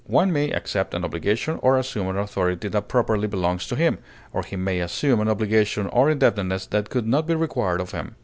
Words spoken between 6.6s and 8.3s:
that could not be required of him.